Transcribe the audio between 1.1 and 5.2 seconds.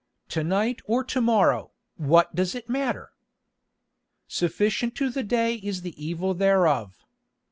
morrow, what does it matter?" "Sufficient to